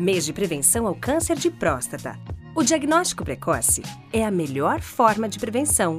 [0.00, 2.18] mês de prevenção ao câncer de próstata.
[2.56, 5.98] O diagnóstico precoce é a melhor forma de prevenção.